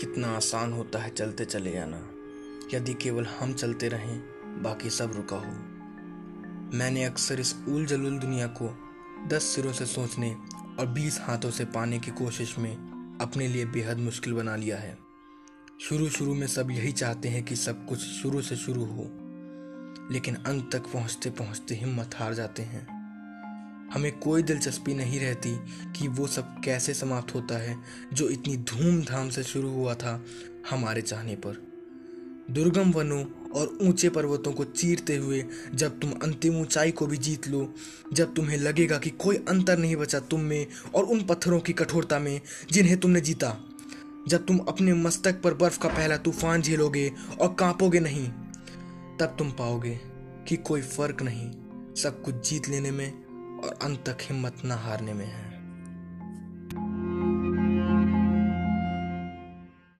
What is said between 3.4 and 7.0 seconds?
चलते रहें, बाकी सब रुका हो।